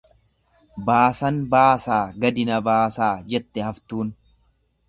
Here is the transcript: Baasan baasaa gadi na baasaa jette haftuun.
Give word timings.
Baasan 0.87 1.37
baasaa 1.51 2.01
gadi 2.25 2.49
na 2.51 2.59
baasaa 2.71 3.13
jette 3.35 3.67
haftuun. 3.69 4.15